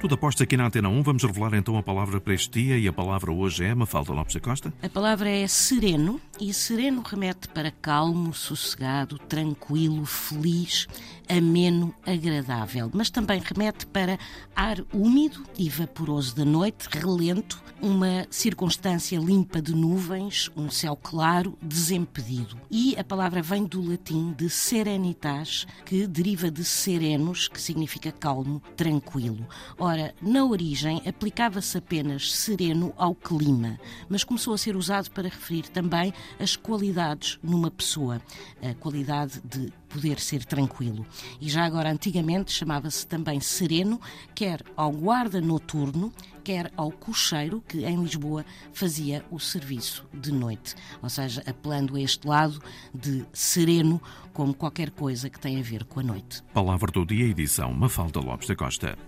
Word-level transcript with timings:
Tudo 0.00 0.14
aposta 0.14 0.44
aqui 0.44 0.56
na 0.56 0.66
Antena 0.66 0.88
1. 0.88 1.02
Vamos 1.02 1.22
revelar 1.24 1.54
então 1.54 1.76
a 1.78 1.82
palavra 1.82 2.20
para 2.20 2.34
este 2.34 2.60
dia 2.60 2.78
e 2.78 2.86
a 2.86 2.92
palavra 2.92 3.32
hoje 3.32 3.64
é 3.64 3.74
Mafalda 3.74 4.12
Lopes 4.12 4.34
da 4.34 4.40
Costa. 4.40 4.72
A 4.82 4.88
palavra 4.88 5.28
é 5.28 5.46
sereno 5.48 6.20
e 6.40 6.52
sereno 6.52 7.02
remete 7.02 7.48
para 7.48 7.70
calmo, 7.70 8.34
sossegado, 8.34 9.18
tranquilo, 9.18 10.04
feliz, 10.04 10.86
ameno, 11.28 11.94
agradável. 12.04 12.90
Mas 12.92 13.10
também 13.10 13.40
remete 13.40 13.86
para 13.86 14.18
ar 14.54 14.78
úmido 14.92 15.42
e 15.58 15.68
vaporoso 15.68 16.34
da 16.36 16.44
noite, 16.44 16.88
relento, 16.90 17.62
uma 17.80 18.26
circunstância 18.30 19.18
limpa 19.18 19.60
de 19.60 19.74
nuvens, 19.74 20.50
um 20.56 20.70
céu 20.70 20.96
claro, 20.96 21.56
desimpedido. 21.60 22.58
E 22.70 22.96
a 22.98 23.04
palavra 23.04 23.42
vem 23.42 23.64
do 23.64 23.82
latim 23.82 24.32
de 24.32 24.48
serenitas, 24.48 25.66
que 25.84 26.06
deriva 26.06 26.50
de 26.50 26.64
serenos, 26.64 27.48
que 27.48 27.60
significa 27.60 28.10
calmo, 28.10 28.62
tranquilo. 28.76 29.46
Ora, 29.78 30.14
na 30.22 30.44
origem 30.44 31.02
aplicava-se 31.06 31.76
apenas 31.78 32.32
sereno 32.32 32.92
ao 32.96 33.14
clima, 33.14 33.78
mas 34.08 34.24
começou 34.24 34.54
a 34.54 34.58
ser 34.58 34.76
usado 34.76 35.10
para 35.10 35.28
referir 35.28 35.68
também 35.68 36.12
as 36.38 36.56
qualidades 36.56 37.38
numa 37.42 37.70
pessoa, 37.70 38.20
a 38.62 38.74
qualidade 38.74 39.40
de 39.44 39.72
poder 39.88 40.18
ser 40.20 40.44
tranquilo. 40.44 41.06
E 41.40 41.48
já 41.48 41.64
agora, 41.64 41.90
antigamente, 41.90 42.52
chamava-se 42.52 43.06
também 43.06 43.40
sereno, 43.40 44.00
quer 44.34 44.62
ao 44.76 44.92
guarda 44.92 45.40
noturno, 45.40 46.12
quer 46.44 46.70
ao 46.76 46.90
cocheiro, 46.90 47.62
que 47.66 47.84
em 47.84 48.02
Lisboa 48.02 48.44
fazia 48.72 49.24
o 49.30 49.38
serviço 49.38 50.04
de 50.12 50.32
noite. 50.32 50.74
Ou 51.02 51.08
seja, 51.08 51.42
apelando 51.46 51.96
a 51.96 52.00
este 52.00 52.26
lado 52.26 52.62
de 52.94 53.24
sereno 53.32 54.00
como 54.32 54.54
qualquer 54.54 54.90
coisa 54.90 55.30
que 55.30 55.40
tem 55.40 55.58
a 55.58 55.62
ver 55.62 55.84
com 55.84 56.00
a 56.00 56.02
noite. 56.02 56.42
Palavra 56.52 56.92
do 56.92 57.04
dia, 57.06 57.24
edição 57.24 57.72
Mafalda 57.72 58.20
Lopes 58.20 58.48
da 58.48 58.54
Costa. 58.54 58.98